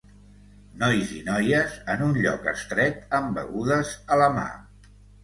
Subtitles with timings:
[0.83, 4.47] Nois i noies en un lloc estret amb begudes a la mà.